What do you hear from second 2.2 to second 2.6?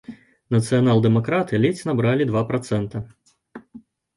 два